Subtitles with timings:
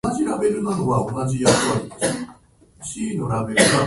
[0.03, 1.45] マクドナルドとロッテリ
[3.19, 3.71] ア